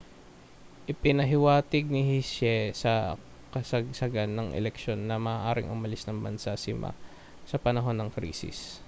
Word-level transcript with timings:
ipinahiwatig 0.91 1.83
ni 1.91 2.01
hsieh 2.09 2.65
sa 2.81 2.93
kasagsagan 3.53 4.31
ng 4.35 4.47
eleksyon 4.59 4.99
na 5.09 5.17
maaaring 5.27 5.69
umalis 5.75 6.03
ng 6.09 6.17
bansa 6.25 6.51
si 6.63 6.71
ma 6.81 6.89
sa 7.49 7.61
panahon 7.65 7.97
ng 8.01 8.09
krisis 8.15 8.59